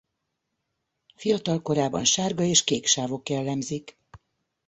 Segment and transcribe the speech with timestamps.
[1.15, 3.97] Fiatal korában sárga és kék sávok jellemzik.